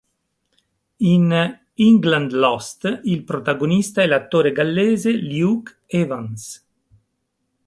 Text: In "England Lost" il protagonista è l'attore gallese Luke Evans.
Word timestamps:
In 0.97 1.59
"England 1.75 2.31
Lost" 2.31 3.01
il 3.03 3.23
protagonista 3.23 4.01
è 4.01 4.07
l'attore 4.07 4.51
gallese 4.51 5.11
Luke 5.11 5.77
Evans. 5.85 6.65